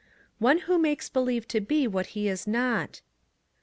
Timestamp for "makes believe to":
0.79-1.61